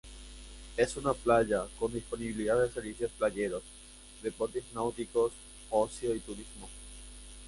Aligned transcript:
Es 0.77 0.97
una 0.97 1.13
playa 1.13 1.67
con 1.77 1.93
disponibilidad 1.93 2.59
de 2.59 2.71
servicios 2.71 3.11
playeros, 3.19 3.61
deportes 4.23 4.63
náuticos, 4.73 5.31
ocio 5.69 6.15
y 6.15 6.19
turismo. 6.21 6.67